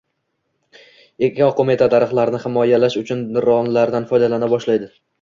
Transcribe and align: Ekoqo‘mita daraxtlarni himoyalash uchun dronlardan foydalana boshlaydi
Ekoqo‘mita 1.27 1.89
daraxtlarni 1.95 2.41
himoyalash 2.49 2.99
uchun 3.05 3.25
dronlardan 3.39 4.13
foydalana 4.15 4.55
boshlaydi 4.57 4.95